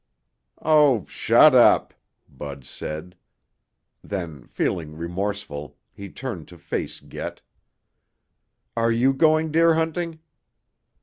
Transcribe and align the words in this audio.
"Oh 0.65 1.05
shut 1.05 1.53
up!" 1.53 1.93
Bud 2.27 2.65
said. 2.65 3.15
Then, 4.03 4.47
feeling 4.47 4.97
remorseful, 4.97 5.77
he 5.93 6.09
turned 6.09 6.47
to 6.47 6.57
face 6.57 6.99
Get. 6.99 7.41
"Are 8.75 8.91
you 8.91 9.13
going 9.13 9.51
deer 9.51 9.75
hunting?" 9.75 10.17